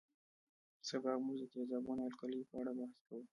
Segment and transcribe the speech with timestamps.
[0.87, 3.23] سبا به موږ د تیزابونو او القلي په اړه بحث کوو